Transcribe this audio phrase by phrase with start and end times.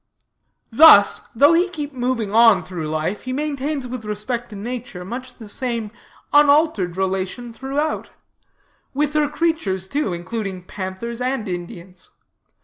[0.71, 5.35] "'Thus, though he keep moving on through life, he maintains with respect to nature much
[5.35, 5.91] the same
[6.33, 8.09] unaltered relation throughout;
[8.95, 12.09] with her creatures, too, including panthers and Indians.